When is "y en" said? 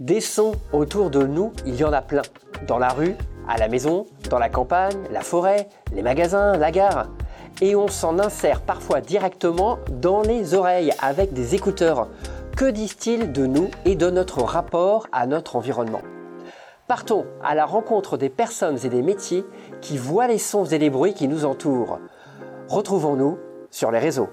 1.76-1.92